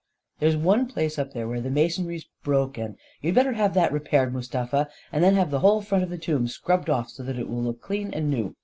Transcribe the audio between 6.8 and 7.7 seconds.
off, so that it will